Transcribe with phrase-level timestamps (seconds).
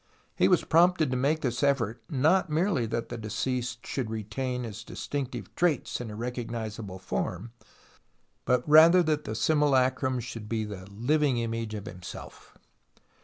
[0.35, 4.83] He Avas prompted to make this effort, not merely that the deceased should retain his
[4.83, 7.51] distinctive traits in a recognizable form,
[8.45, 12.57] but rather th.at the simulacrum should be the" living" image of himself.